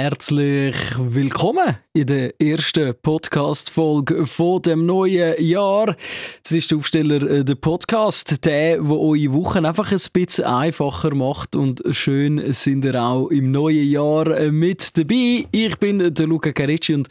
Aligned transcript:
herzlich 0.00 0.76
willkommen 0.96 1.76
in 1.92 2.06
der 2.06 2.40
ersten 2.40 2.94
Podcast-Folge 3.02 4.26
von 4.26 4.62
dem 4.62 4.86
neuen 4.86 5.34
Jahr. 5.42 5.96
Das 6.44 6.52
ist 6.52 6.70
der 6.70 6.78
Aufsteller 6.78 7.20
äh, 7.28 7.44
der 7.44 7.56
Podcast, 7.56 8.44
der, 8.44 8.76
der 8.76 8.90
eure 8.90 9.32
Wochen 9.32 9.66
einfach 9.66 9.90
ein 9.90 9.98
bisschen 10.12 10.44
einfacher 10.44 11.12
macht 11.16 11.56
und 11.56 11.82
schön 11.90 12.52
sind 12.52 12.84
ihr 12.84 12.94
auch 12.94 13.26
im 13.30 13.50
neuen 13.50 13.90
Jahr 13.90 14.28
äh, 14.28 14.52
mit 14.52 14.96
dabei. 14.96 15.48
Ich 15.50 15.76
bin 15.80 16.14
der 16.14 16.26
Luca 16.28 16.52
Caricci 16.52 16.94
und 16.94 17.08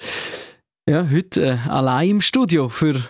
ja, 0.90 1.06
heute 1.12 1.42
äh, 1.42 1.70
allein 1.70 2.10
im 2.10 2.22
Studio 2.22 2.70
für, 2.70 3.02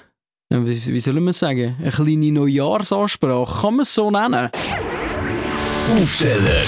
wie, 0.49 0.87
wie 0.87 0.99
soll 0.99 1.21
man 1.21 1.33
sagen, 1.33 1.75
eine 1.79 1.91
kleine 1.91 2.31
Neujahrsansprache. 2.31 3.61
Kann 3.61 3.75
man 3.75 3.81
es 3.81 3.93
so 3.93 4.09
nennen? 4.09 4.49
Aufsteller, 6.01 6.63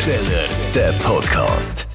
der 0.76 0.92
Podcast. 1.04 1.89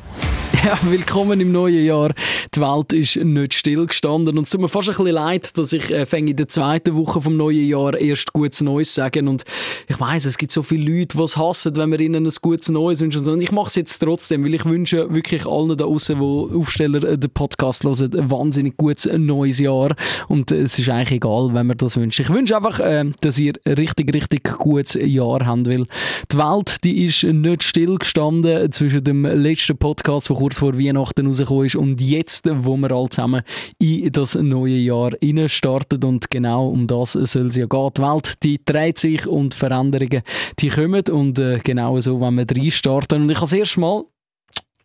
Ja, 0.66 0.78
willkommen 0.82 1.40
im 1.40 1.52
neuen 1.52 1.84
Jahr. 1.84 2.14
Die 2.54 2.60
Welt 2.60 2.92
ist 2.92 3.16
nicht 3.16 3.54
stillgestanden. 3.54 4.38
Und 4.38 4.44
es 4.44 4.50
tut 4.50 4.60
mir 4.60 4.68
fast 4.68 4.88
ein 4.88 4.96
bisschen 4.96 5.14
leid, 5.14 5.58
dass 5.58 5.72
ich 5.72 5.90
äh, 5.90 6.06
in 6.16 6.36
der 6.36 6.48
zweiten 6.48 6.94
Woche 6.96 7.20
vom 7.20 7.36
neuen 7.36 7.66
Jahr 7.66 7.98
erst 7.98 8.32
gutes 8.32 8.60
Neues 8.60 8.94
sagen. 8.94 9.28
Und 9.28 9.44
ich 9.88 9.98
weiß, 9.98 10.24
es 10.24 10.38
gibt 10.38 10.52
so 10.52 10.62
viele 10.62 10.98
Leute, 10.98 11.18
die 11.18 11.22
es 11.22 11.36
hassen, 11.36 11.76
wenn 11.76 11.90
wir 11.90 12.00
ihnen 12.00 12.26
ein 12.26 12.32
gutes 12.40 12.70
Neues 12.70 13.00
wünschen 13.00 13.28
und 13.28 13.42
ich 13.42 13.52
mache 13.52 13.68
es 13.68 13.74
jetzt 13.74 13.98
trotzdem, 13.98 14.44
weil 14.44 14.54
ich 14.54 14.64
wünsche 14.64 15.12
wirklich 15.14 15.46
allen 15.46 15.68
da 15.68 15.74
draußen, 15.74 16.18
die 16.18 16.56
Aufsteller 16.56 17.02
äh, 17.04 17.18
den 17.18 17.30
Podcast 17.30 17.84
hören, 17.84 18.14
ein 18.14 18.30
wahnsinnig 18.30 18.76
gutes 18.76 19.08
neues 19.12 19.58
Jahr. 19.58 19.94
Und 20.28 20.52
äh, 20.52 20.60
es 20.60 20.78
ist 20.78 20.88
eigentlich 20.88 21.16
egal, 21.16 21.50
wenn 21.52 21.66
man 21.66 21.76
das 21.76 21.96
wünscht. 21.96 22.20
Ich 22.20 22.30
wünsche 22.30 22.56
einfach, 22.56 22.80
äh, 22.80 23.04
dass 23.20 23.38
ihr 23.38 23.54
ein 23.64 23.74
richtig, 23.74 24.14
richtig 24.14 24.44
gutes 24.58 24.94
Jahr 24.94 25.44
habt, 25.44 25.68
weil 25.68 25.86
die 26.30 26.38
Welt, 26.38 26.84
die 26.84 27.04
ist 27.04 27.24
nicht 27.24 27.62
stillgestanden 27.62 28.70
zwischen 28.72 29.04
dem 29.04 29.24
letzten 29.26 29.76
Podcast 29.76 30.28
kurz 30.28 30.54
kurz 30.54 30.58
vor 30.58 30.78
Weihnachten 30.78 31.26
rausgekommen 31.26 31.66
ist 31.66 31.76
und 31.76 32.00
jetzt, 32.00 32.43
wo 32.46 32.76
wir 32.76 32.90
alle 32.92 33.08
zusammen 33.08 33.42
in 33.78 34.10
das 34.12 34.34
neue 34.34 34.76
Jahr 34.76 35.12
starten 35.46 36.04
und 36.04 36.30
genau 36.30 36.68
um 36.68 36.86
das 36.86 37.12
soll 37.12 37.46
es 37.46 37.56
ja 37.56 37.66
gehen. 37.66 37.90
Die 37.96 38.02
Welt, 38.02 38.42
die 38.42 38.60
dreht 38.64 38.98
sich 38.98 39.26
und 39.26 39.54
Veränderungen, 39.54 40.22
die 40.58 40.68
kommen 40.68 41.04
und 41.10 41.38
äh, 41.38 41.58
genau 41.58 42.00
so, 42.00 42.20
wenn 42.20 42.36
wir 42.36 42.46
reinstarten. 42.50 43.22
Und 43.22 43.30
ich 43.30 43.36
habe 43.36 43.46
das 43.46 43.52
erste 43.52 43.80
Mal 43.80 44.04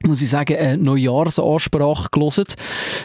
muss 0.06 0.22
ich 0.22 0.30
sagen, 0.30 0.56
eine 0.56 0.78
Neujahrsansprache 0.78 2.08
gelesen, 2.12 2.46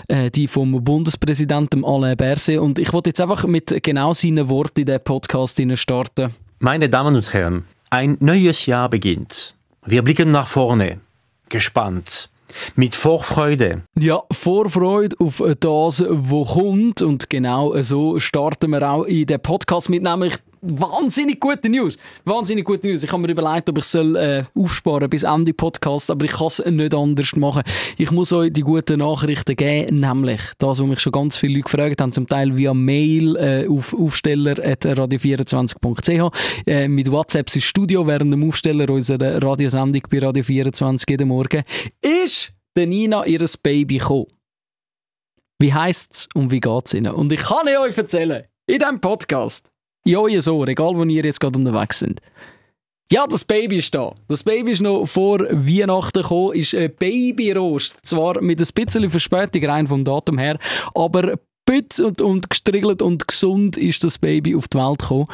äh, 0.06 0.30
die 0.30 0.47
vom 0.47 0.84
Bundespräsidenten 0.84 1.84
Alain 1.84 2.16
Berset. 2.16 2.58
Und 2.58 2.78
ich 2.78 2.92
wollte 2.92 3.10
jetzt 3.10 3.20
einfach 3.20 3.44
mit 3.47 3.82
genau 3.82 4.12
seinen 4.12 4.48
Worten 4.48 4.80
in 4.80 4.86
den 4.86 5.02
Podcast 5.02 5.60
starten. 5.75 6.34
Meine 6.60 6.88
Damen 6.88 7.16
und 7.16 7.32
Herren, 7.34 7.64
ein 7.91 8.16
neues 8.20 8.66
Jahr 8.66 8.88
beginnt. 8.88 9.56
Wir 9.84 10.02
blicken 10.02 10.30
nach 10.30 10.47
vorne, 10.47 11.00
gespannt. 11.48 12.30
Mit 12.77 12.95
Vorfreude. 12.95 13.83
Ja, 13.98 14.23
Vorfreude 14.31 15.17
auf 15.19 15.42
das, 15.61 16.05
was 16.06 16.48
kommt. 16.48 17.03
Und 17.03 17.31
genau 17.31 17.81
so 17.83 18.19
starten 18.19 18.70
wir 18.70 18.89
auch 18.89 19.05
in 19.05 19.27
den 19.27 19.41
Podcast 19.41 19.89
mit, 19.91 20.03
nämlich 20.03 20.34
wahnsinnig 20.64 21.38
gute 21.40 21.68
News. 21.68 21.98
Wahnsinnig 22.24 22.64
gute 22.64 22.88
News. 22.88 23.02
Ich 23.02 23.12
habe 23.12 23.20
mir 23.22 23.30
überlegt, 23.30 23.68
ob 23.68 23.76
ich 23.78 23.84
soll, 23.84 24.16
äh, 24.16 24.44
aufsparen 24.54 25.10
bis 25.10 25.22
Ende 25.22 25.52
Podcast, 25.52 26.10
aber 26.10 26.24
ich 26.24 26.32
kann 26.32 26.46
es 26.46 26.64
nicht 26.64 26.94
anders 26.94 27.36
machen. 27.36 27.62
Ich 27.98 28.10
muss 28.10 28.32
euch 28.32 28.50
die 28.52 28.62
guten 28.62 29.00
Nachrichten 29.00 29.56
geben, 29.56 30.00
nämlich 30.00 30.40
das, 30.58 30.78
was 30.78 30.86
mich 30.86 31.00
schon 31.00 31.12
ganz 31.12 31.36
viele 31.36 31.52
Leute 31.54 31.64
gefragt 31.64 32.00
haben, 32.00 32.12
zum 32.12 32.26
Teil 32.26 32.56
via 32.56 32.72
Mail 32.72 33.36
äh, 33.36 33.68
auf 33.68 33.92
aufsteller.radio24.ch, 33.94 36.32
äh, 36.66 36.88
mit 36.88 37.10
WhatsApp 37.10 37.54
ins 37.54 37.64
Studio 37.64 38.06
während 38.06 38.32
dem 38.32 38.48
Aufsteller 38.48 38.88
unserer 38.90 39.42
Radiosendung 39.42 40.02
bei 40.10 40.20
Radio 40.20 40.42
24 40.42 41.06
jeden 41.08 41.28
Morgen, 41.28 41.62
ist 42.00 42.54
der 42.76 42.86
Nina 42.86 43.26
ihres 43.26 43.56
Baby 43.56 43.98
gekommen. 43.98 44.26
Wie 45.58 45.72
heisst 45.72 46.12
es 46.12 46.28
und 46.34 46.50
wie 46.50 46.60
geht 46.60 46.86
es 46.86 46.94
ihnen? 46.94 47.12
Und 47.12 47.32
ich 47.32 47.40
kann 47.40 47.68
euch 47.68 47.96
erzählen, 47.96 48.44
in 48.66 48.78
diesem 48.78 49.00
Podcast, 49.00 49.70
in 50.05 50.16
euer 50.16 50.47
Ohr, 50.48 50.69
egal 50.69 50.94
wo 50.97 51.04
ihr 51.04 51.25
jetzt 51.25 51.41
gerade 51.41 51.59
unterwegs 51.59 51.98
sind. 51.98 52.20
Ja, 53.12 53.26
das 53.26 53.44
Baby 53.44 53.76
ist 53.76 53.94
da. 53.94 54.15
Das 54.28 54.42
Baby 54.42 54.72
ist 54.72 54.81
noch 54.81 55.06
vor 55.06 55.41
Weihnachten 55.41 56.22
gekommen, 56.22 56.54
ist 56.54 56.75
ein 56.75 56.94
Babyrost. 56.97 57.98
Zwar 58.03 58.41
mit 58.41 58.60
ein 58.60 58.69
bisschen 58.75 59.10
Verspätung 59.10 59.65
rein 59.66 59.87
vom 59.87 60.04
Datum 60.04 60.38
her, 60.38 60.59
aber 60.94 61.38
pütz 61.66 61.98
und, 61.98 62.20
und 62.22 62.48
gestriegelt 62.50 63.03
und 63.03 63.28
gesund 63.28 63.76
ist 63.76 64.04
das 64.04 64.19
Baby 64.19 64.56
auf 64.56 64.69
die 64.69 64.78
Welt 64.78 65.00
gekommen. 65.00 65.26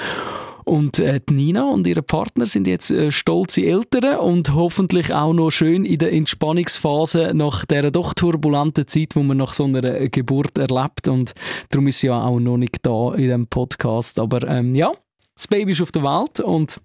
Und 0.64 0.98
äh, 0.98 1.20
Nina 1.30 1.64
und 1.64 1.86
ihre 1.86 2.02
Partner 2.02 2.46
sind 2.46 2.66
jetzt 2.66 2.90
äh, 2.90 3.10
stolze 3.10 3.62
Eltern 3.62 4.18
und 4.18 4.54
hoffentlich 4.54 5.12
auch 5.12 5.32
noch 5.32 5.50
schön 5.50 5.84
in 5.84 5.98
der 5.98 6.12
Entspannungsphase 6.12 7.32
nach 7.34 7.64
der 7.64 7.90
doch 7.90 8.14
turbulenten 8.14 8.86
Zeit, 8.86 9.16
wo 9.16 9.22
man 9.22 9.36
nach 9.36 9.54
so 9.54 9.64
einer 9.64 9.84
äh, 9.84 10.08
Geburt 10.08 10.58
erlebt. 10.58 11.08
Und 11.08 11.34
darum 11.70 11.88
ist 11.88 12.00
sie 12.00 12.08
ja 12.08 12.22
auch 12.22 12.40
noch 12.40 12.56
nicht 12.56 12.78
da 12.82 13.14
in 13.14 13.28
dem 13.28 13.46
Podcast. 13.46 14.18
Aber 14.18 14.46
ähm, 14.46 14.74
ja, 14.74 14.92
das 15.34 15.48
Baby 15.48 15.72
ist 15.72 15.82
auf 15.82 15.92
der 15.92 16.02
Welt 16.02 16.40
und 16.40 16.80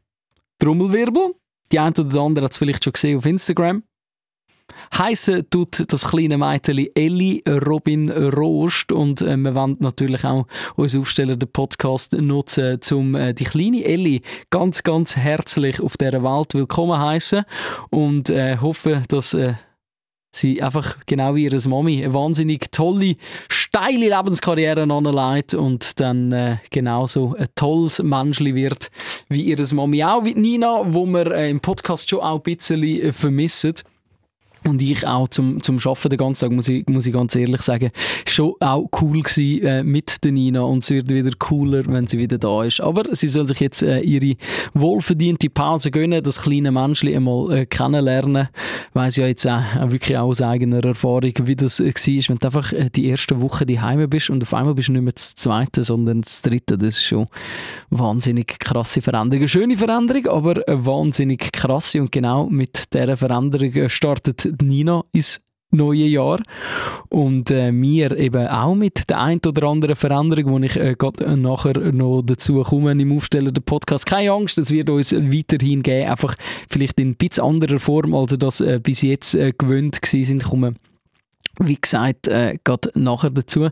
Trommelwirbel. 0.59 1.35
Die 1.71 1.79
eine 1.79 1.93
oder 1.97 2.21
andere 2.21 2.45
hat 2.45 2.51
es 2.51 2.57
vielleicht 2.57 2.83
schon 2.83 2.93
gesehen 2.93 3.17
auf 3.17 3.25
Instagram. 3.25 3.83
Heißen 4.97 5.49
tut 5.49 5.91
das 5.91 6.07
kleine 6.07 6.37
Mädchen 6.37 6.87
Ellie 6.95 7.41
Robin 7.47 8.09
Rost 8.09 8.91
und 8.91 9.21
äh, 9.21 9.35
wir 9.35 9.53
wollen 9.55 9.77
natürlich 9.79 10.23
auch 10.23 10.47
uns 10.75 10.95
Aufsteller 10.95 11.35
den 11.35 11.51
Podcast 11.51 12.13
nutzen, 12.13 12.79
um 12.91 13.15
äh, 13.15 13.33
die 13.33 13.43
kleine 13.43 13.83
Ellie 13.83 14.21
ganz, 14.49 14.83
ganz 14.83 15.17
herzlich 15.17 15.81
auf 15.81 15.97
dieser 15.97 16.23
Welt 16.23 16.53
willkommen 16.53 16.99
heißen 16.99 17.43
und 17.89 18.29
äh, 18.29 18.57
hoffen, 18.57 19.03
dass 19.09 19.33
äh, 19.33 19.55
sie 20.31 20.61
einfach 20.61 20.97
genau 21.05 21.35
wie 21.35 21.45
ihre 21.45 21.67
Mami 21.67 22.03
eine 22.03 22.13
wahnsinnig 22.13 22.71
tolle, 22.71 23.15
steile 23.49 24.09
Lebenskarriere 24.09 24.83
anlegt 24.83 25.53
und 25.53 25.99
dann 25.99 26.31
äh, 26.31 26.57
genauso 26.71 27.35
ein 27.37 27.47
tolles 27.55 28.01
Menschli 28.01 28.55
wird 28.55 28.91
wie 29.29 29.43
ihre 29.43 29.65
Mami. 29.73 30.03
Auch 30.03 30.25
wie 30.25 30.35
Nina, 30.35 30.81
wo 30.85 31.05
wir 31.05 31.31
äh, 31.31 31.49
im 31.49 31.59
Podcast 31.59 32.09
schon 32.09 32.19
auch 32.19 32.37
ein 32.37 32.43
bisschen 32.43 32.83
äh, 32.83 33.11
vermissen. 33.11 33.73
Und 34.67 34.81
ich 34.81 35.05
auch 35.05 35.27
zum, 35.27 35.61
zum 35.61 35.77
Arbeiten 35.77 36.09
den 36.09 36.17
ganzen 36.17 36.49
Tag, 36.49 36.51
muss 36.51 36.67
ich, 36.67 36.87
muss 36.87 37.05
ich 37.05 37.13
ganz 37.13 37.35
ehrlich 37.35 37.61
sagen, 37.61 37.91
schon 38.27 38.53
auch 38.59 38.89
cool 39.01 39.21
gewesen, 39.21 39.63
äh, 39.63 39.83
mit 39.83 40.23
der 40.23 40.31
Nina 40.31 40.61
und 40.61 40.83
es 40.83 40.89
wird 40.89 41.09
wieder 41.09 41.31
cooler, 41.37 41.83
wenn 41.85 42.07
sie 42.07 42.17
wieder 42.17 42.37
da 42.37 42.63
ist. 42.63 42.81
Aber 42.81 43.03
sie 43.15 43.27
soll 43.27 43.47
sich 43.47 43.59
jetzt 43.59 43.83
äh, 43.83 43.99
ihre 43.99 44.35
wohlverdiente 44.73 45.49
Pause 45.49 45.91
gönnen, 45.91 46.23
das 46.23 46.41
kleine 46.41 46.71
Menschli 46.71 47.15
einmal 47.15 47.51
äh, 47.51 47.65
kennenlernen. 47.65 48.49
Weiß 48.93 49.17
ja 49.17 49.27
jetzt 49.27 49.47
auch, 49.47 49.61
auch 49.79 49.91
wirklich 49.91 50.17
aus 50.17 50.41
eigener 50.41 50.83
Erfahrung, 50.83 51.33
wie 51.43 51.55
das 51.55 51.79
äh, 51.79 51.93
war, 51.93 52.29
wenn 52.29 52.37
du 52.37 52.45
einfach 52.47 52.73
äh, 52.73 52.89
die 52.89 53.05
erste 53.05 53.41
Woche 53.41 53.65
daheim 53.65 54.09
bist 54.09 54.29
und 54.29 54.43
auf 54.43 54.53
einmal 54.53 54.73
bist 54.73 54.87
du 54.87 54.93
nicht 54.93 55.03
mehr 55.03 55.13
das 55.13 55.35
zweite, 55.35 55.83
sondern 55.83 56.21
das 56.21 56.41
dritte. 56.41 56.77
Das 56.77 56.95
ist 56.95 57.03
schon 57.03 57.27
wahnsinnig 57.89 58.59
krasse 58.59 59.01
Veränderung. 59.01 59.41
Eine 59.41 59.49
schöne 59.49 59.77
Veränderung, 59.77 60.27
aber 60.27 60.67
eine 60.67 60.85
wahnsinnig 60.85 61.51
krasse 61.51 62.01
und 62.01 62.11
genau 62.11 62.47
mit 62.49 62.93
dieser 62.93 63.17
Veränderung 63.17 63.73
äh, 63.73 63.89
startet 63.89 64.54
Nina 64.61 65.03
ins 65.11 65.41
neue 65.71 66.05
Jahr 66.05 66.39
und 67.09 67.51
äh, 67.51 67.71
mir 67.71 68.17
eben 68.17 68.47
auch 68.47 68.75
mit 68.75 69.09
der 69.09 69.19
ein 69.19 69.39
oder 69.45 69.67
anderen 69.67 69.95
Veränderung, 69.95 70.53
wo 70.53 70.59
ich 70.59 70.75
äh, 70.77 70.95
gerade 70.97 71.37
nachher 71.37 71.91
noch 71.91 72.21
dazu 72.21 72.61
komme 72.63 72.91
im 72.93 73.15
Aufstellen 73.15 73.53
der 73.53 73.61
Podcast. 73.61 74.05
Keine 74.05 74.31
Angst, 74.31 74.57
das 74.57 74.71
wird 74.71 74.89
uns 74.89 75.13
weiterhin 75.13 75.83
geben, 75.83 76.09
einfach 76.09 76.35
vielleicht 76.69 76.99
in 76.99 77.09
ein 77.09 77.15
bisschen 77.15 77.43
anderer 77.43 77.79
Form, 77.79 78.13
als 78.13 78.37
das 78.37 78.61
äh, 78.61 78.79
bis 78.81 79.01
jetzt 79.01 79.35
äh, 79.35 79.51
gewöhnt 79.57 79.99
sind. 80.03 80.43
Kommen 80.43 80.77
wie 81.59 81.77
gesagt, 81.79 82.27
äh, 82.27 82.57
gerade 82.63 82.91
nachher 82.95 83.29
dazu. 83.29 83.69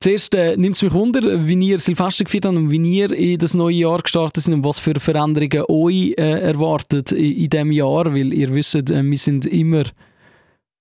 Zuerst 0.00 0.34
äh, 0.34 0.56
nimmt 0.56 0.76
es 0.76 0.82
mich 0.82 0.92
wunder, 0.92 1.46
wie 1.46 1.68
ihr 1.68 1.78
Silvester 1.78 2.24
gefeiert 2.24 2.46
habt 2.46 2.56
und 2.56 2.70
wie 2.70 2.98
ihr 2.98 3.12
in 3.12 3.38
das 3.38 3.54
neue 3.54 3.76
Jahr 3.76 4.02
gestartet 4.02 4.42
sind 4.42 4.54
und 4.54 4.64
was 4.64 4.80
für 4.80 4.98
Veränderungen 4.98 5.64
euch 5.68 6.14
äh, 6.16 6.40
erwartet 6.40 7.12
in, 7.12 7.32
in 7.32 7.50
diesem 7.50 7.70
Jahr, 7.70 8.12
weil 8.12 8.32
ihr 8.32 8.52
wisst, 8.52 8.74
äh, 8.74 9.02
wir 9.04 9.18
sind 9.18 9.46
immer 9.46 9.84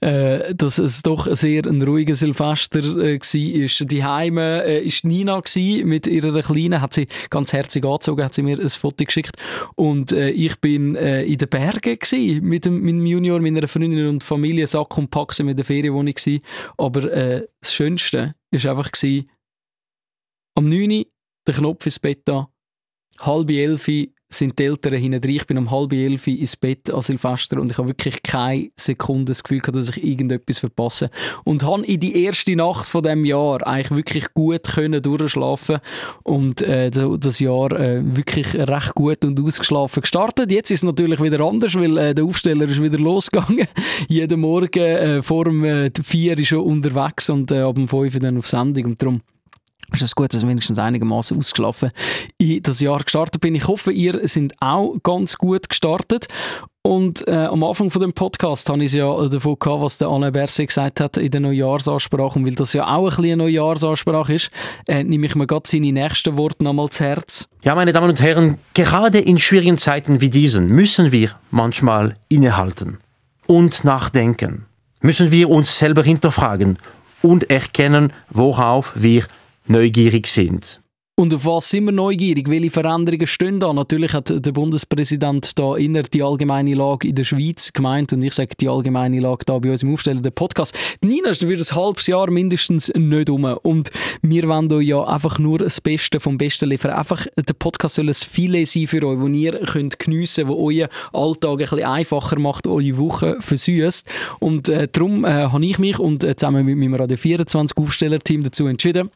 äh, 0.00 0.54
dass 0.54 0.78
es 0.78 1.02
doch 1.02 1.34
sehr 1.34 1.66
ein 1.66 1.82
ruhiger 1.82 2.14
Silvester 2.14 2.80
äh, 2.80 3.18
war. 3.18 3.86
Die 3.86 4.04
Heime 4.04 4.64
äh, 4.64 4.84
ist 4.84 5.04
Nina 5.04 5.42
mit 5.84 6.06
ihrer 6.06 6.42
Kleinen, 6.42 6.80
hat 6.80 6.94
sie 6.94 7.06
ganz 7.30 7.52
herzig 7.52 7.84
angezogen, 7.84 8.24
hat 8.24 8.34
sie 8.34 8.42
mir 8.42 8.58
ein 8.58 8.68
Foto 8.68 9.04
geschickt. 9.04 9.36
Und 9.76 10.12
äh, 10.12 10.30
ich 10.30 10.60
bin 10.60 10.94
äh, 10.94 11.24
in 11.24 11.38
den 11.38 11.48
Bergen 11.48 11.98
mit 12.42 12.66
dem, 12.66 12.84
meinem 12.84 13.06
Junior, 13.06 13.40
meiner 13.40 13.66
Freundin 13.66 14.06
und 14.06 14.22
Familie, 14.22 14.66
Sack 14.66 14.96
und 14.98 15.10
Pack 15.10 15.32
sind 15.32 15.48
in 15.48 15.56
der 15.56 15.64
Ferienwohnung 15.64 16.14
aber 16.76 17.12
äh, 17.12 17.46
das 17.60 17.74
Schönste 17.74 18.34
war 18.50 18.76
einfach 18.76 18.90
am 20.56 20.68
9 20.68 20.90
Uhr 20.90 21.04
den 21.46 21.54
Knopf 21.54 21.86
ins 21.86 21.98
Bett 21.98 22.22
da, 22.24 22.48
halb 23.20 23.50
elf 23.50 23.88
sind 24.34 24.58
die 24.58 24.64
Eltern 24.64 24.94
hinten 24.94 25.28
Ich 25.28 25.46
bin 25.46 25.58
um 25.58 25.70
halb 25.70 25.92
elf 25.92 26.26
ins 26.26 26.56
Bett 26.56 26.90
an 26.90 27.00
Silvester 27.00 27.60
und 27.60 27.70
ich 27.70 27.78
habe 27.78 27.88
wirklich 27.88 28.22
keine 28.22 28.70
Sekunde 28.76 29.26
das 29.26 29.42
Gefühl 29.42 29.60
gehabt, 29.60 29.76
dass 29.76 29.90
ich 29.90 30.04
irgendetwas 30.04 30.58
verpasse. 30.58 31.10
Und 31.44 31.62
habe 31.62 31.86
in 31.86 32.00
die 32.00 32.24
erste 32.24 32.56
Nacht 32.56 32.86
von 32.86 33.02
dem 33.02 33.24
Jahr 33.24 33.66
eigentlich 33.66 33.96
wirklich 33.96 34.34
gut 34.34 34.64
können 34.64 35.02
durchschlafen 35.02 35.78
und 36.22 36.62
äh, 36.62 36.90
das 36.90 37.38
Jahr 37.38 37.72
äh, 37.72 38.02
wirklich 38.16 38.54
recht 38.54 38.94
gut 38.94 39.24
und 39.24 39.40
ausgeschlafen 39.40 40.00
gestartet. 40.00 40.50
Jetzt 40.50 40.70
ist 40.70 40.80
es 40.80 40.84
natürlich 40.84 41.22
wieder 41.22 41.40
anders, 41.40 41.74
weil 41.74 41.96
äh, 41.96 42.14
der 42.14 42.24
Aufsteller 42.24 42.64
ist 42.66 42.82
wieder 42.82 42.98
losgegangen. 42.98 43.66
Jeden 44.08 44.40
Morgen 44.40 44.82
äh, 44.82 45.22
vor 45.22 45.44
dem 45.44 45.64
äh, 45.64 45.90
4 46.02 46.38
ist 46.38 46.48
schon 46.48 46.60
unterwegs 46.60 47.30
und 47.30 47.50
äh, 47.50 47.60
ab 47.60 47.76
dem 47.76 47.88
5 47.88 48.18
dann 48.18 48.38
auf 48.38 48.46
Sendung 48.46 48.84
und 48.86 49.02
darum 49.02 49.20
ist 49.92 50.02
es 50.02 50.14
gut, 50.14 50.32
dass 50.32 50.42
ich 50.42 50.48
wenigstens 50.48 50.78
einigermaßen 50.78 51.36
ausgeschlafen 51.36 51.90
in 52.38 52.62
das 52.62 52.80
Jahr 52.80 53.02
gestartet 53.02 53.40
bin. 53.40 53.54
Ich 53.54 53.66
hoffe, 53.68 53.92
ihr 53.92 54.20
seid 54.26 54.54
auch 54.60 54.94
ganz 55.02 55.36
gut 55.36 55.68
gestartet. 55.68 56.28
Und 56.86 57.26
äh, 57.26 57.46
am 57.46 57.64
Anfang 57.64 57.90
von 57.90 58.02
dem 58.02 58.12
Podcast 58.12 58.68
habe 58.68 58.84
ich 58.84 58.90
es 58.90 58.92
ja 58.92 59.28
davon 59.28 59.56
gehabt, 59.58 59.82
was 59.82 59.96
der 59.96 60.08
Alain 60.08 60.32
Berset 60.32 60.68
gesagt 60.68 61.00
hat 61.00 61.16
in 61.16 61.30
der 61.30 61.40
Neujahrsansprache. 61.40 62.38
Und 62.38 62.46
weil 62.46 62.54
das 62.54 62.74
ja 62.74 62.86
auch 62.86 63.04
ein 63.04 63.06
bisschen 63.06 63.24
eine 63.24 63.36
Neujahrsansprache 63.38 64.34
ist, 64.34 64.50
äh, 64.86 65.02
nehme 65.02 65.24
ich 65.26 65.34
mir 65.34 65.46
gerade 65.46 65.66
seine 65.66 65.92
nächsten 65.92 66.36
Worte 66.36 66.62
nochmal 66.62 66.90
zu 66.90 67.04
Herz. 67.04 67.48
Ja, 67.62 67.74
meine 67.74 67.92
Damen 67.92 68.10
und 68.10 68.20
Herren, 68.20 68.58
gerade 68.74 69.18
in 69.18 69.38
schwierigen 69.38 69.78
Zeiten 69.78 70.20
wie 70.20 70.28
diesen 70.28 70.68
müssen 70.68 71.10
wir 71.10 71.30
manchmal 71.50 72.16
innehalten 72.28 72.98
und 73.46 73.82
nachdenken. 73.84 74.66
Müssen 75.00 75.32
wir 75.32 75.48
uns 75.48 75.78
selber 75.78 76.02
hinterfragen 76.02 76.78
und 77.22 77.50
erkennen, 77.50 78.12
worauf 78.28 78.92
wir 78.94 79.24
neugierig 79.66 80.26
sind. 80.26 80.80
Und 81.16 81.32
auf 81.32 81.46
was 81.46 81.70
sind 81.70 81.84
wir 81.84 81.92
neugierig? 81.92 82.50
Welche 82.50 82.72
Veränderungen 82.72 83.28
stehen 83.28 83.60
da? 83.60 83.72
Natürlich 83.72 84.14
hat 84.14 84.30
der 84.30 84.50
Bundespräsident 84.50 85.56
da 85.56 85.76
inner 85.76 86.02
die 86.02 86.24
allgemeine 86.24 86.74
Lage 86.74 87.06
in 87.06 87.14
der 87.14 87.22
Schweiz 87.22 87.72
gemeint 87.72 88.12
und 88.12 88.24
ich 88.24 88.32
sage 88.32 88.56
die 88.58 88.68
allgemeine 88.68 89.20
Lage 89.20 89.44
da 89.46 89.56
bei 89.60 89.70
uns 89.70 89.84
im 89.84 89.94
Aufstellen 89.94 90.24
der 90.24 90.32
Podcast. 90.32 90.76
Nina 91.02 91.28
ist 91.28 91.46
wird 91.46 91.60
ein 91.60 91.76
halbes 91.76 92.08
Jahr 92.08 92.28
mindestens 92.32 92.90
nicht 92.96 93.30
um 93.30 93.44
und 93.44 93.92
wir 94.22 94.48
wollen 94.48 94.72
euch 94.72 94.88
ja 94.88 95.04
einfach 95.04 95.38
nur 95.38 95.60
das 95.60 95.80
Beste 95.80 96.18
vom 96.18 96.36
Besten 96.36 96.70
liefern. 96.70 96.90
Einfach, 96.90 97.24
der 97.36 97.54
Podcast 97.54 97.94
soll 97.94 98.08
ein 98.08 98.14
Filet 98.14 98.64
sein 98.64 98.88
für 98.88 99.06
euch, 99.06 99.20
wo 99.20 99.28
ihr 99.28 99.52
könnt 99.60 100.00
geniessen 100.00 100.48
wo 100.48 100.66
euer 100.66 100.88
Alltag 101.12 101.52
ein 101.52 101.56
bisschen 101.58 101.84
einfacher 101.84 102.40
macht, 102.40 102.66
eure 102.66 102.98
Woche 102.98 103.36
versüßt. 103.38 104.04
Und 104.40 104.68
äh, 104.68 104.88
darum 104.90 105.24
äh, 105.24 105.28
habe 105.28 105.64
ich 105.64 105.78
mich 105.78 106.00
und 106.00 106.24
äh, 106.24 106.34
zusammen 106.34 106.66
mit 106.66 106.76
meinem 106.76 106.94
Radio 106.94 107.16
24 107.16 107.76
Aufstellerteam 107.76 108.42
dazu 108.42 108.66
entschieden, 108.66 109.10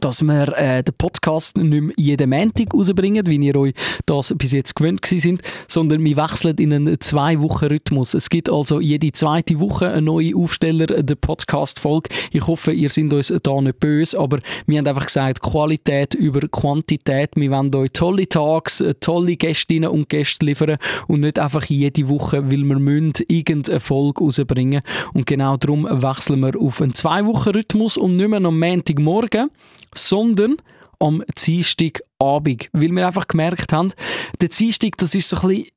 dass 0.00 0.22
wir 0.22 0.56
äh, 0.56 0.82
den 0.82 0.94
Podcast 0.96 1.56
nicht 1.56 1.82
mehr 1.82 1.94
jeden 1.96 2.30
Montag 2.30 2.72
rausbringen, 2.72 3.26
wie 3.26 3.36
ihr 3.36 3.56
euch 3.56 3.74
das 4.06 4.32
bis 4.36 4.52
jetzt 4.52 4.76
gewöhnt 4.76 5.04
sind, 5.04 5.42
sondern 5.68 6.04
wir 6.04 6.16
wechseln 6.16 6.56
in 6.58 6.72
einen 6.72 7.00
Zwei-Wochen-Rhythmus. 7.00 8.14
Es 8.14 8.30
gibt 8.30 8.50
also 8.50 8.80
jede 8.80 9.12
zweite 9.12 9.58
Woche 9.58 9.88
eine 9.88 10.02
neue 10.02 10.36
Aufsteller, 10.36 10.86
der 10.86 11.14
Podcast-Folge. 11.16 12.10
Ich 12.30 12.46
hoffe, 12.46 12.72
ihr 12.72 12.88
seid 12.88 13.12
uns 13.12 13.32
da 13.42 13.60
nicht 13.60 13.80
böse, 13.80 14.18
aber 14.18 14.38
wir 14.66 14.78
haben 14.78 14.86
einfach 14.86 15.06
gesagt, 15.06 15.42
Qualität 15.42 16.14
über 16.14 16.40
Quantität. 16.48 17.30
Wir 17.34 17.50
wollen 17.50 17.74
euch 17.74 17.90
tolle 17.92 18.28
Tags, 18.28 18.80
äh, 18.80 18.94
tolle 18.94 19.36
Gästinnen 19.36 19.90
und 19.90 20.08
Gäste 20.08 20.46
liefern 20.46 20.76
und 21.08 21.20
nicht 21.20 21.38
einfach 21.38 21.64
jede 21.64 22.08
Woche, 22.08 22.44
weil 22.50 22.62
wir 22.62 22.78
müssen 22.78 23.12
irgendeine 23.28 23.80
Folge 23.80 24.22
rausbringen. 24.22 24.82
Und 25.14 25.26
genau 25.26 25.56
darum 25.56 25.84
wechseln 25.84 26.40
wir 26.40 26.60
auf 26.60 26.80
einen 26.80 26.94
Zwei-Wochen-Rhythmus 26.94 27.96
und 27.96 28.16
nicht 28.16 28.28
mehr 28.28 28.44
am 28.44 28.58
Montagmorgen, 28.58 29.50
sondern 29.94 30.56
am 30.98 31.24
Dienstagabend. 31.38 32.68
Weil 32.72 32.92
wir 32.92 33.06
einfach 33.06 33.28
gemerkt 33.28 33.72
haben, 33.72 33.92
der 34.40 34.48
Dienstag, 34.48 34.98
das 34.98 35.14
ist 35.14 35.28
so 35.28 35.36
ein 35.38 35.48
bisschen 35.48 35.68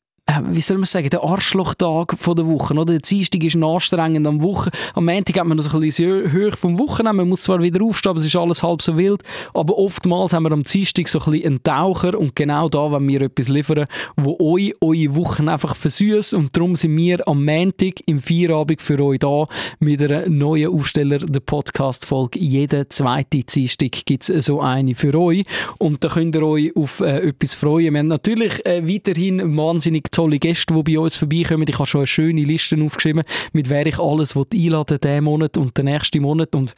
wie 0.51 0.61
soll 0.61 0.77
man 0.77 0.85
sagen, 0.85 1.09
der 1.09 1.21
Arschlochtag 1.21 2.15
der 2.17 2.47
Woche. 2.47 2.73
Oder? 2.73 2.93
Der 2.93 2.99
Dienstag 2.99 3.43
ist 3.43 3.57
anstrengend 3.57 4.25
am 4.25 4.41
Woche. 4.41 4.71
Am 4.93 5.05
Montag 5.05 5.37
hat 5.37 5.45
man 5.45 5.57
noch 5.57 5.73
ein 5.73 5.79
bisschen 5.81 6.31
höher 6.31 6.55
vom 6.55 6.79
Wochenende. 6.79 7.17
Man 7.17 7.29
muss 7.29 7.43
zwar 7.43 7.61
wieder 7.61 7.83
aufstehen, 7.83 8.11
aber 8.11 8.19
es 8.19 8.25
ist 8.25 8.35
alles 8.35 8.63
halb 8.63 8.81
so 8.81 8.97
wild. 8.97 9.21
Aber 9.53 9.77
oftmals 9.77 10.33
haben 10.33 10.43
wir 10.43 10.53
am 10.53 10.63
Dienstag 10.63 11.09
so 11.09 11.19
ein 11.19 11.31
bisschen 11.31 11.47
einen 11.47 11.63
Taucher 11.63 12.17
und 12.17 12.35
genau 12.37 12.69
da 12.69 12.91
wenn 12.93 13.07
wir 13.07 13.21
etwas 13.23 13.49
liefern, 13.49 13.85
wo 14.15 14.37
euch 14.39 14.73
eure 14.79 15.15
Wochen 15.15 15.49
einfach 15.49 15.75
versüßt. 15.75 16.33
Und 16.33 16.55
darum 16.55 16.77
sind 16.77 16.95
wir 16.95 17.27
am 17.27 17.43
Montag 17.43 17.95
im 18.05 18.19
Feierabend 18.19 18.81
für 18.81 19.03
euch 19.03 19.19
da 19.19 19.45
mit 19.79 20.01
einer 20.01 20.29
neuen 20.29 20.73
Aufsteller 20.73 21.19
der 21.19 21.41
Podcast-Folge. 21.41 22.39
Jeden 22.39 22.89
zweiten 22.89 23.45
Dienstag 23.45 23.91
gibt 24.05 24.29
es 24.29 24.45
so 24.45 24.61
eine 24.61 24.95
für 24.95 25.13
euch. 25.19 25.43
Und 25.79 26.01
da 26.01 26.07
könnt 26.07 26.35
ihr 26.35 26.43
euch 26.43 26.73
auf 26.77 27.01
äh, 27.01 27.27
etwas 27.27 27.53
freuen. 27.53 27.93
Wir 27.93 27.99
haben 27.99 28.07
natürlich 28.07 28.65
äh, 28.65 28.87
weiterhin 28.87 29.57
wahnsinnig 29.57 30.12
tolle 30.13 30.39
Gäste, 30.39 30.73
die 30.73 30.83
bei 30.83 30.99
uns 30.99 31.15
vorbeikommen. 31.15 31.67
Ich 31.67 31.75
habe 31.77 31.87
schon 31.87 32.01
eine 32.01 32.07
schöne 32.07 32.43
Liste 32.43 32.81
aufgeschrieben, 32.81 33.23
mit 33.51 33.69
wer 33.69 33.85
ich 33.85 33.99
alles 33.99 34.35
einladen 34.35 34.99
diesen 35.01 35.23
Monat 35.23 35.57
und 35.57 35.77
den 35.77 35.85
nächsten 35.85 36.21
Monat. 36.21 36.55
Und 36.55 36.75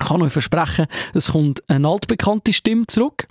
ich 0.00 0.06
kann 0.06 0.22
euch 0.22 0.32
versprechen, 0.32 0.86
es 1.14 1.32
kommt 1.32 1.68
eine 1.68 1.88
altbekannte 1.88 2.52
Stimme 2.52 2.86
zurück 2.86 3.28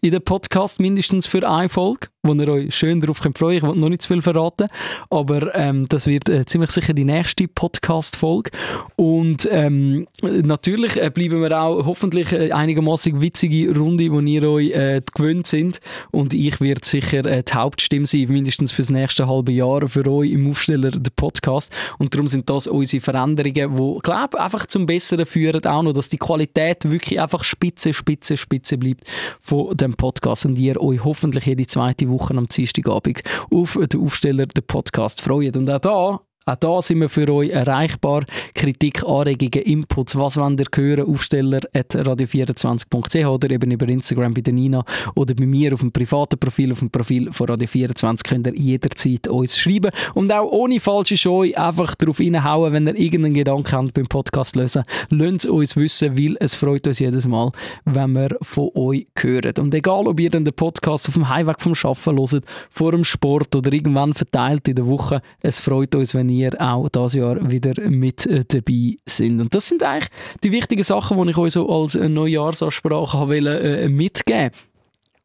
in 0.00 0.10
den 0.10 0.22
Podcast, 0.22 0.80
mindestens 0.80 1.26
für 1.26 1.48
eine 1.48 1.68
Folge 1.68 2.08
wo 2.24 2.34
ihr 2.34 2.48
euch 2.48 2.74
schön 2.74 3.00
darauf 3.00 3.18
freuen 3.18 3.34
könnt. 3.34 3.52
Ich 3.52 3.62
will 3.62 3.76
noch 3.76 3.88
nicht 3.88 4.02
zu 4.02 4.08
viel 4.08 4.22
verraten, 4.22 4.68
aber 5.10 5.54
ähm, 5.54 5.86
das 5.88 6.06
wird 6.06 6.28
äh, 6.28 6.44
ziemlich 6.46 6.70
sicher 6.70 6.94
die 6.94 7.04
nächste 7.04 7.46
Podcast-Folge. 7.46 8.50
Und 8.96 9.46
ähm, 9.50 10.06
natürlich 10.22 10.96
äh, 10.96 11.10
bleiben 11.10 11.42
wir 11.42 11.60
auch 11.60 11.84
hoffentlich 11.84 12.32
äh, 12.32 12.50
einigermaßen 12.50 13.20
witzige 13.20 13.76
Runde, 13.76 14.10
wo 14.10 14.20
ihr 14.20 14.42
euch 14.48 14.70
äh, 14.70 15.02
gewöhnt 15.14 15.46
sind. 15.46 15.80
Und 16.10 16.32
ich 16.32 16.60
werde 16.60 16.80
sicher 16.84 17.24
äh, 17.26 17.42
die 17.42 17.52
Hauptstimme 17.52 18.06
sein, 18.06 18.26
mindestens 18.28 18.72
für 18.72 18.82
das 18.82 18.90
nächste 18.90 19.28
halbe 19.28 19.52
Jahr 19.52 19.86
für 19.88 20.10
euch 20.10 20.30
im 20.30 20.50
Aufsteller 20.50 20.90
der 20.90 21.12
Podcast. 21.14 21.70
Und 21.98 22.14
darum 22.14 22.28
sind 22.28 22.48
das 22.48 22.66
unsere 22.66 23.02
Veränderungen, 23.02 23.76
die, 23.76 23.98
glaube 24.02 24.40
einfach 24.40 24.66
zum 24.66 24.86
Besseren 24.86 25.26
führen, 25.26 25.64
auch 25.66 25.82
noch, 25.82 25.92
dass 25.92 26.08
die 26.08 26.18
Qualität 26.18 26.90
wirklich 26.90 27.20
einfach 27.20 27.44
spitze, 27.44 27.92
spitze, 27.92 28.36
spitze 28.36 28.78
bleibt 28.78 29.04
von 29.40 29.76
dem 29.76 29.94
Podcast 29.94 30.46
und 30.46 30.56
ihr 30.56 30.80
euch 30.80 31.04
hoffentlich 31.04 31.46
jede 31.46 31.66
zweite 31.66 32.08
Woche 32.08 32.13
Woche 32.14 32.36
am 32.36 32.48
Dienstagabend 32.48 33.22
auf 33.50 33.78
den 33.80 34.00
Aufsteller, 34.00 34.46
den 34.46 34.64
Podcast 34.66 35.20
freuen. 35.20 35.56
Und 35.56 35.70
auch 35.70 35.78
da 35.80 36.20
auch 36.46 36.56
da 36.56 36.82
sind 36.82 37.00
wir 37.00 37.08
für 37.08 37.26
euch 37.32 37.50
erreichbar. 37.50 38.24
Kritik, 38.54 39.02
Anregungen, 39.02 39.64
Inputs, 39.64 40.14
was 40.14 40.36
wollt 40.36 40.60
ihr 40.60 40.66
hören? 40.74 41.08
Aufsteller 41.08 41.60
at 41.72 41.94
radio24.ch 41.94 43.26
oder 43.26 43.50
eben 43.50 43.70
über 43.70 43.88
Instagram 43.88 44.34
bei 44.34 44.42
der 44.42 44.52
Nina 44.52 44.84
oder 45.14 45.34
bei 45.34 45.46
mir 45.46 45.72
auf 45.72 45.80
dem 45.80 45.90
privaten 45.90 46.38
Profil, 46.38 46.72
auf 46.72 46.80
dem 46.80 46.90
Profil 46.90 47.32
von 47.32 47.46
Radio24 47.46 48.24
könnt 48.24 48.46
ihr 48.46 48.54
jederzeit 48.54 49.26
uns 49.28 49.56
schreiben. 49.56 49.90
Und 50.12 50.30
auch 50.32 50.50
ohne 50.50 50.80
falsche 50.80 51.16
Scheu 51.16 51.52
einfach 51.54 51.94
darauf 51.94 52.20
reinhauen, 52.20 52.74
wenn 52.74 52.88
ihr 52.88 52.96
irgendeinen 52.96 53.34
Gedanken 53.34 53.72
habt 53.72 53.94
beim 53.94 54.06
Podcast 54.06 54.54
lösen. 54.54 54.82
Lasst 55.08 55.46
es 55.46 55.46
uns 55.46 55.76
wissen, 55.76 56.18
weil 56.18 56.36
es 56.40 56.54
freut 56.54 56.86
uns 56.86 56.98
jedes 56.98 57.26
Mal, 57.26 57.52
wenn 57.86 58.12
wir 58.12 58.36
von 58.42 58.68
euch 58.74 59.06
hören. 59.18 59.54
Und 59.58 59.74
egal, 59.74 60.06
ob 60.06 60.20
ihr 60.20 60.28
dann 60.28 60.44
den 60.44 60.52
Podcast 60.52 61.08
auf 61.08 61.14
dem 61.14 61.30
Heimweg 61.30 61.62
vom 61.62 61.72
Arbeiten 61.72 62.18
hört, 62.18 62.44
vor 62.68 62.92
dem 62.92 63.04
Sport 63.04 63.56
oder 63.56 63.72
irgendwann 63.72 64.12
verteilt 64.12 64.68
in 64.68 64.76
der 64.76 64.86
Woche, 64.86 65.22
es 65.40 65.58
freut 65.58 65.94
uns, 65.94 66.14
wenn 66.14 66.28
ihr 66.28 66.33
Turnier 66.34 66.60
auch 66.60 66.88
dieses 66.88 67.14
Jahr 67.14 67.50
wieder 67.50 67.80
mit 67.88 68.26
äh, 68.26 68.44
dabei 68.46 68.96
sind. 69.06 69.40
Und 69.40 69.54
das 69.54 69.68
sind 69.68 69.82
eigentlich 69.82 70.10
die 70.42 70.52
wichtigen 70.52 70.82
Sachen, 70.82 71.20
die 71.22 71.30
ich 71.30 71.36
euch 71.36 71.52
so 71.52 71.68
als 71.68 71.94
Neujahrsansprache 71.94 73.28
wollte, 73.28 73.60
äh, 73.60 73.88
mitgeben 73.88 74.50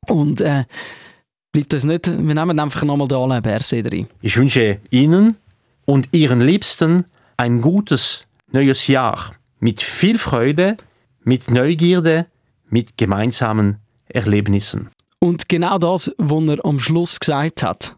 Und 0.08 0.42
äh, 0.42 0.66
bleibt 1.52 1.74
uns 1.74 1.84
nicht, 1.84 2.08
wir 2.08 2.36
nehmen 2.36 2.60
einfach 2.60 2.84
nochmal 2.84 3.08
den 3.08 3.18
Alain 3.18 3.42
Berset 3.42 3.92
rein. 3.92 4.08
Ich 4.22 4.38
wünsche 4.38 4.80
Ihnen 4.92 5.38
und 5.86 6.10
Ihren 6.12 6.42
Liebsten 6.42 7.06
ein 7.38 7.62
gutes 7.62 8.26
neues 8.52 8.88
Jahr 8.88 9.34
mit 9.60 9.82
viel 9.82 10.18
Freude, 10.18 10.78
mit 11.24 11.50
Neugierde, 11.52 12.28
mit 12.70 12.98
gemeinsamen 12.98 13.78
Erlebnissen. 14.08 14.90
Und 15.20 15.50
genau 15.50 15.78
das, 15.78 16.12
was 16.18 16.44
er 16.48 16.66
am 16.66 16.80
Schluss 16.80 17.20
gesagt 17.20 17.62
hat, 17.64 17.98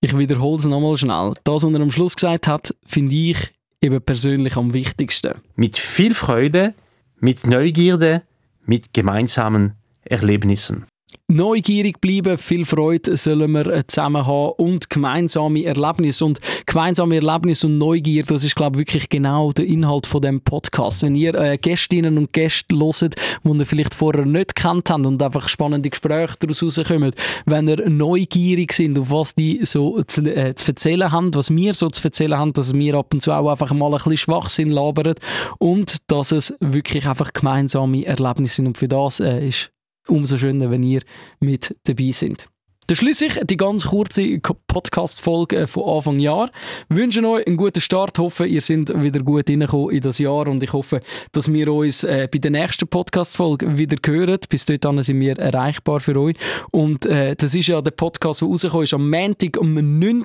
ich 0.00 0.16
wiederhole 0.16 0.58
es 0.58 0.64
nochmal 0.64 0.96
schnell. 0.96 1.32
Das, 1.44 1.62
was 1.62 1.72
er 1.72 1.80
am 1.80 1.90
Schluss 1.90 2.16
gesagt 2.16 2.46
hat, 2.46 2.74
finde 2.86 3.14
ich 3.14 3.38
eben 3.80 4.00
persönlich 4.02 4.56
am 4.56 4.72
wichtigsten. 4.72 5.40
Mit 5.54 5.78
viel 5.78 6.14
Freude, 6.14 6.74
mit 7.18 7.46
Neugierde, 7.46 8.22
mit 8.64 8.92
gemeinsamen 8.92 9.74
Erlebnissen. 10.02 10.86
Neugierig 11.28 12.00
bleiben, 12.00 12.38
viel 12.38 12.64
Freude 12.64 13.16
sollen 13.16 13.50
wir 13.52 13.66
äh, 13.66 13.86
zusammen 13.86 14.26
haben 14.26 14.52
und 14.58 14.90
gemeinsame 14.90 15.64
Erlebnisse. 15.64 16.24
Und 16.24 16.40
gemeinsame 16.66 17.16
Erlebnisse 17.16 17.66
und 17.66 17.78
Neugier, 17.78 18.24
das 18.24 18.44
ist, 18.44 18.54
glaube 18.54 18.76
ich, 18.76 18.86
wirklich 18.86 19.08
genau 19.08 19.52
der 19.52 19.66
Inhalt 19.66 20.06
von 20.06 20.22
dem 20.22 20.40
Podcast. 20.40 21.02
Wenn 21.02 21.14
ihr 21.14 21.34
äh, 21.34 21.58
Gästinnen 21.58 22.16
und 22.18 22.32
Gäste 22.32 22.76
hört, 22.76 23.16
die 23.44 23.58
ihr 23.58 23.66
vielleicht 23.66 23.94
vorher 23.94 24.24
nicht 24.24 24.54
kennt 24.54 24.90
habt 24.90 25.06
und 25.06 25.22
einfach 25.22 25.48
spannende 25.48 25.90
Gespräche 25.90 26.36
daraus 26.38 26.62
rauskommen, 26.62 27.12
wenn 27.44 27.68
ihr 27.68 27.88
neugierig 27.88 28.72
sind, 28.72 28.98
auf 28.98 29.10
was 29.10 29.34
die 29.34 29.64
so 29.64 30.02
zu, 30.04 30.22
äh, 30.22 30.54
zu 30.54 30.68
erzählen 30.68 31.10
haben, 31.10 31.34
was 31.34 31.50
wir 31.50 31.74
so 31.74 31.88
zu 31.88 32.04
erzählen 32.04 32.38
haben, 32.38 32.52
dass 32.52 32.72
wir 32.72 32.94
ab 32.94 33.12
und 33.12 33.20
zu 33.20 33.32
auch 33.32 33.50
einfach 33.50 33.72
mal 33.72 33.86
ein 33.86 33.92
bisschen 33.92 34.16
Schwachsinn 34.16 34.70
labern 34.70 35.14
und 35.58 35.96
dass 36.10 36.32
es 36.32 36.54
wirklich 36.60 37.06
einfach 37.06 37.32
gemeinsame 37.32 38.04
Erlebnisse 38.04 38.56
sind. 38.56 38.66
Und 38.68 38.78
für 38.78 38.88
das 38.88 39.20
äh, 39.20 39.48
ist 39.48 39.70
umso 40.08 40.38
schöner, 40.38 40.70
wenn 40.70 40.82
ihr 40.82 41.02
mit 41.40 41.76
dabei 41.84 42.10
seid. 42.12 42.48
Dann 42.88 42.96
schließe 42.96 43.26
ich 43.26 43.40
die 43.44 43.56
ganz 43.56 43.86
kurze 43.88 44.38
Podcast-Folge 44.68 45.66
von 45.66 45.96
Anfang 45.96 46.18
Jahr. 46.20 46.50
Wir 46.88 46.98
wünschen 46.98 47.24
euch 47.24 47.44
einen 47.44 47.56
guten 47.56 47.80
Start, 47.80 48.16
hoffe, 48.20 48.46
ihr 48.46 48.60
seid 48.60 49.02
wieder 49.02 49.20
gut 49.20 49.50
reingekommen 49.50 49.90
in 49.90 50.00
das 50.02 50.20
Jahr 50.20 50.46
und 50.46 50.62
ich 50.62 50.72
hoffe, 50.72 51.00
dass 51.32 51.52
wir 51.52 51.72
uns 51.72 52.04
äh, 52.04 52.28
bei 52.30 52.38
der 52.38 52.52
nächsten 52.52 52.86
Podcast-Folge 52.86 53.76
wieder 53.76 53.96
hören. 54.06 54.38
Bis 54.48 54.66
dahin 54.66 55.02
sind 55.02 55.18
wir 55.18 55.36
erreichbar 55.36 55.98
für 55.98 56.16
euch. 56.16 56.36
Und 56.70 57.06
äh, 57.06 57.34
das 57.34 57.56
ist 57.56 57.66
ja 57.66 57.82
der 57.82 57.90
Podcast, 57.90 58.42
der 58.42 58.48
rausgekommen 58.48 58.84
ist 58.84 58.94
am 58.94 59.10
Montag, 59.10 59.58
am 59.58 59.74
9. 59.74 60.22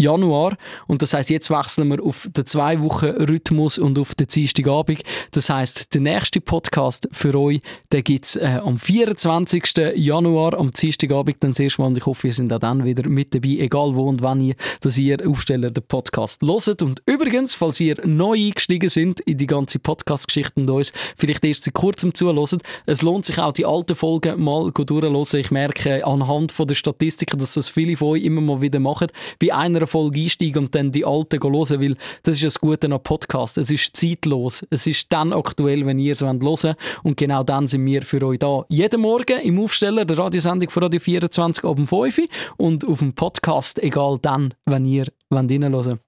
Januar. 0.00 0.56
Und 0.86 1.02
das 1.02 1.14
heißt, 1.14 1.30
jetzt 1.30 1.50
wechseln 1.50 1.88
wir 1.88 2.02
auf 2.02 2.28
den 2.34 2.46
zwei 2.46 2.80
Wochen 2.82 3.06
Rhythmus 3.06 3.78
und 3.78 3.98
auf 3.98 4.14
den 4.14 4.26
Dienstagabend. 4.26 5.02
Das 5.32 5.50
heißt, 5.50 5.94
der 5.94 6.00
nächste 6.00 6.40
Podcast 6.40 7.08
für 7.12 7.34
euch, 7.38 7.60
der 7.92 8.02
gibt 8.02 8.24
es 8.24 8.36
äh, 8.36 8.60
am 8.62 8.78
24. 8.78 9.64
Januar, 9.94 10.54
am 10.54 10.70
Dienstagabend 10.70 11.36
dann 11.40 11.52
sehr 11.52 11.70
spannend. 11.70 11.98
Ich 11.98 12.06
hoffe, 12.06 12.28
ihr 12.28 12.34
seid 12.34 12.52
auch 12.52 12.58
dann 12.58 12.84
wieder 12.84 13.08
mit 13.08 13.34
dabei, 13.34 13.58
egal 13.58 13.94
wo 13.94 14.08
und 14.08 14.22
wann 14.22 14.40
ihr, 14.40 14.54
dass 14.80 14.98
ihr 14.98 15.18
Aufsteller 15.26 15.70
den 15.70 15.84
Podcast 15.84 16.42
loset. 16.42 16.82
Und 16.82 17.02
übrigens, 17.06 17.54
falls 17.54 17.80
ihr 17.80 17.96
neu 18.04 18.36
eingestiegen 18.36 18.88
sind 18.88 19.20
in 19.20 19.38
die 19.38 19.46
ganze 19.46 19.78
Podcast-Geschichte 19.78 20.60
und 20.60 20.70
uns 20.70 20.92
vielleicht 21.16 21.44
erst 21.44 21.64
seit 21.64 21.74
kurzem 21.74 22.14
zuhören, 22.14 22.60
es 22.86 23.02
lohnt 23.02 23.24
sich 23.24 23.38
auch, 23.38 23.52
die 23.52 23.66
alten 23.66 23.94
Folgen 23.94 24.42
mal 24.42 24.70
durchzuhören. 24.70 25.40
Ich 25.40 25.50
merke 25.50 26.06
anhand 26.06 26.52
von 26.52 26.66
der 26.66 26.74
Statistiken, 26.74 27.38
dass 27.38 27.54
das 27.54 27.68
viele 27.68 27.96
von 27.96 28.08
euch 28.08 28.24
immer 28.24 28.40
mal 28.40 28.60
wieder 28.60 28.80
machen. 28.80 29.08
Bei 29.40 29.54
einer 29.54 29.86
Folge 29.90 30.20
einsteigen 30.20 30.64
und 30.64 30.74
dann 30.74 30.92
die 30.92 31.04
alten 31.04 31.42
hören, 31.42 31.80
weil 31.80 31.96
das 32.22 32.34
ist 32.34 32.44
das 32.44 32.60
Gute 32.60 32.90
an 32.90 33.02
Podcast. 33.02 33.58
Es 33.58 33.70
ist 33.70 33.96
zeitlos. 33.96 34.66
Es 34.70 34.86
ist 34.86 35.12
dann 35.12 35.32
aktuell, 35.32 35.84
wenn 35.86 35.98
ihr 35.98 36.12
es 36.12 36.20
hören 36.22 36.42
wollt. 36.42 36.76
Und 37.02 37.16
genau 37.16 37.42
dann 37.42 37.66
sind 37.66 37.84
wir 37.84 38.02
für 38.02 38.24
euch 38.26 38.38
da. 38.38 38.64
Jeden 38.68 39.00
Morgen 39.00 39.40
im 39.40 39.58
Aufsteller 39.60 40.04
der 40.04 40.18
Radiosendung 40.18 40.70
von 40.70 40.84
Radio 40.84 41.00
24 41.00 41.64
ab 41.64 41.78
um 41.78 41.86
5 41.86 42.18
Uhr 42.18 42.24
und 42.56 42.86
auf 42.86 43.00
dem 43.00 43.12
Podcast, 43.12 43.82
egal 43.82 44.18
dann, 44.22 44.54
wenn 44.66 44.84
ihr 44.84 45.06
reinhören 45.30 46.00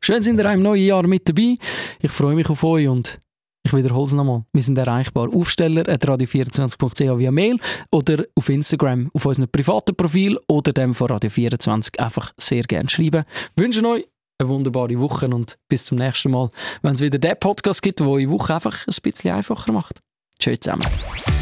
Schön 0.00 0.22
sind 0.22 0.40
ihr 0.40 0.48
auch 0.48 0.54
im 0.54 0.62
neuen 0.62 0.84
Jahr 0.84 1.06
mit 1.06 1.28
dabei. 1.28 1.56
Ich 2.00 2.10
freue 2.10 2.34
mich 2.34 2.48
auf 2.50 2.62
euch 2.64 2.88
und 2.88 3.20
ich 3.66 3.72
wiederhole 3.72 4.06
es 4.06 4.12
nochmal. 4.12 4.44
Wir 4.52 4.62
sind 4.62 4.78
erreichbar. 4.78 5.28
Aufsteller 5.34 5.82
radio24.ch 5.82 7.18
via 7.18 7.30
Mail 7.30 7.58
oder 7.90 8.24
auf 8.34 8.48
Instagram 8.48 9.10
auf 9.12 9.26
unserem 9.26 9.48
privaten 9.48 9.96
Profil 9.96 10.38
oder 10.48 10.72
dem 10.72 10.94
von 10.94 11.08
Radio24 11.08 11.98
einfach 11.98 12.32
sehr 12.38 12.62
gerne 12.62 12.88
schreiben. 12.88 13.24
Ich 13.56 13.62
wünsche 13.62 13.84
euch 13.84 14.06
eine 14.38 14.48
wunderbare 14.48 14.98
Woche 15.00 15.26
und 15.28 15.58
bis 15.68 15.84
zum 15.84 15.98
nächsten 15.98 16.30
Mal, 16.30 16.50
wenn 16.82 16.94
es 16.94 17.00
wieder 17.00 17.18
den 17.18 17.38
Podcast 17.38 17.82
gibt, 17.82 18.00
der 18.00 18.06
die 18.16 18.30
Woche 18.30 18.54
einfach 18.54 18.86
ein 18.86 18.94
bisschen 19.02 19.34
einfacher 19.34 19.72
macht. 19.72 20.00
Tschüss 20.38 20.60
zusammen. 20.60 20.84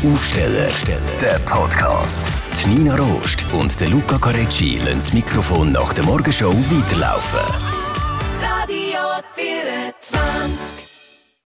Aufsteller, 0.04 0.68
der 1.20 1.38
Podcast. 1.40 2.30
Die 2.64 2.68
Nina 2.68 2.96
Rost 2.96 3.44
und 3.52 3.78
der 3.80 3.88
Luca 3.90 4.18
Carecci 4.18 4.78
lassen 4.78 4.96
das 4.96 5.12
Mikrofon 5.12 5.72
nach 5.72 5.92
der 5.92 6.04
Morgenshow 6.04 6.52
weiterlaufen. 6.52 7.40
Radio 8.40 9.00
24 9.34 10.93